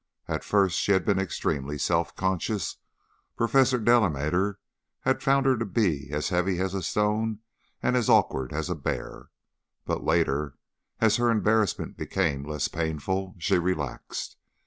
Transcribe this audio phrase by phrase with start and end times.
[0.27, 2.77] At first she had been extremely self conscious;
[3.37, 4.57] Professor Delamater
[5.01, 7.37] had found her to be as heavy as stone
[7.83, 9.29] and as awkward as a bear;
[9.85, 10.57] but later,
[10.99, 14.37] as her embarrassment became less painful, she relaxed.